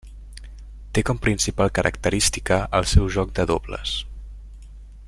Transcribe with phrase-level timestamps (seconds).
[0.97, 3.97] Té com a principal característica el seu joc de dobles.